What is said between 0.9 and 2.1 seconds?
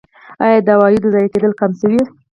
ضایع کیدل کم شوي؟